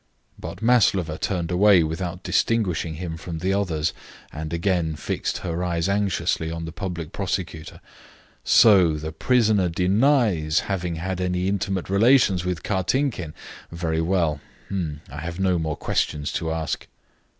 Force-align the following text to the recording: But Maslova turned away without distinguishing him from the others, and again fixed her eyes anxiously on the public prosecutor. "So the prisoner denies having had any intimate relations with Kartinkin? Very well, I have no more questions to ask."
But 0.39 0.63
Maslova 0.63 1.19
turned 1.19 1.51
away 1.51 1.83
without 1.83 2.23
distinguishing 2.23 2.95
him 2.95 3.17
from 3.17 3.37
the 3.37 3.53
others, 3.53 3.93
and 4.33 4.51
again 4.51 4.95
fixed 4.95 5.37
her 5.45 5.63
eyes 5.63 5.87
anxiously 5.87 6.49
on 6.49 6.65
the 6.65 6.71
public 6.71 7.11
prosecutor. 7.13 7.79
"So 8.43 8.95
the 8.95 9.11
prisoner 9.11 9.69
denies 9.69 10.61
having 10.61 10.95
had 10.95 11.21
any 11.21 11.47
intimate 11.47 11.87
relations 11.87 12.43
with 12.43 12.63
Kartinkin? 12.63 13.35
Very 13.71 14.01
well, 14.01 14.41
I 14.71 15.17
have 15.19 15.39
no 15.39 15.59
more 15.59 15.77
questions 15.77 16.31
to 16.31 16.51
ask." 16.51 16.87